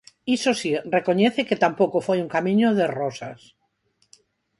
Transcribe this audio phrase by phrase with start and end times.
[0.35, 3.39] Iso si, recoñece que tampouco foi un camiño de rosas.